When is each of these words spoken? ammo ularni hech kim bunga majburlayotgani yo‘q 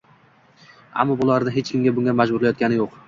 ammo 1.03 1.17
ularni 1.25 1.53
hech 1.59 1.69
kim 1.75 1.85
bunga 1.99 2.17
majburlayotgani 2.23 2.81
yo‘q 2.81 2.99